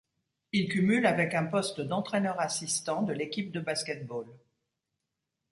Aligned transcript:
Il 0.51 0.67
cumule 0.67 1.05
avec 1.05 1.35
un 1.35 1.45
poste 1.45 1.79
d'entraîneur 1.79 2.39
assistant 2.41 3.03
de 3.03 3.13
l'équipe 3.13 3.51
de 3.51 3.59
basket-ball. 3.59 4.25